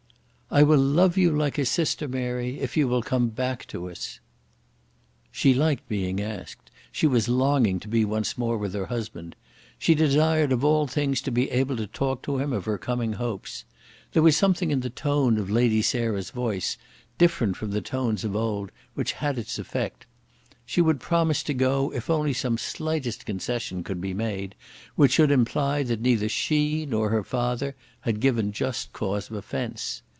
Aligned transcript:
"I 0.53 0.63
will 0.63 0.79
love 0.81 1.17
you 1.17 1.31
like 1.31 1.57
a 1.57 1.63
sister, 1.63 2.09
Mary, 2.09 2.59
if 2.59 2.75
you 2.75 2.85
will 2.89 3.01
come 3.01 3.29
back 3.29 3.65
to 3.67 3.89
us." 3.89 4.19
She 5.31 5.53
liked 5.53 5.87
being 5.87 6.19
asked. 6.19 6.69
She 6.91 7.07
was 7.07 7.29
longing 7.29 7.79
to 7.79 7.87
be 7.87 8.03
once 8.03 8.37
more 8.37 8.57
with 8.57 8.73
her 8.73 8.87
husband. 8.87 9.37
She 9.79 9.95
desired 9.95 10.51
of 10.51 10.65
all 10.65 10.87
things 10.87 11.21
to 11.21 11.31
be 11.31 11.49
able 11.51 11.77
to 11.77 11.87
talk 11.87 12.21
to 12.23 12.37
him 12.39 12.51
of 12.51 12.65
her 12.65 12.77
coming 12.77 13.13
hopes. 13.13 13.63
There 14.11 14.21
was 14.21 14.35
something 14.35 14.71
in 14.71 14.81
the 14.81 14.89
tone 14.89 15.37
of 15.37 15.49
Lady 15.49 15.81
Sarah's 15.81 16.31
voice, 16.31 16.77
different 17.17 17.55
from 17.55 17.71
the 17.71 17.79
tones 17.79 18.25
of 18.25 18.35
old, 18.35 18.73
which 18.93 19.13
had 19.13 19.37
its 19.37 19.57
effect. 19.57 20.05
She 20.65 20.81
would 20.81 20.99
promise 20.99 21.43
to 21.43 21.53
go 21.53 21.93
if 21.93 22.09
only 22.09 22.33
some 22.33 22.57
slightest 22.57 23.25
concession 23.25 23.85
could 23.85 24.01
be 24.01 24.13
made, 24.13 24.55
which 24.97 25.13
should 25.13 25.31
imply 25.31 25.83
that 25.83 26.01
neither 26.01 26.27
she 26.27 26.85
nor 26.85 27.09
her 27.09 27.23
father 27.23 27.73
had 28.01 28.19
given 28.19 28.51
just 28.51 28.91
cause 28.91 29.29
of 29.29 29.37
offence. 29.37 30.01